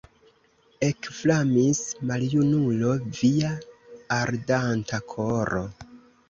[0.85, 3.53] Ekflamis, maljunulo, via
[4.17, 5.63] ardanta koro!